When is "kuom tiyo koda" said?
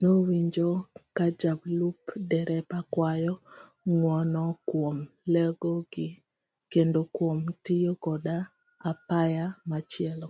7.14-8.36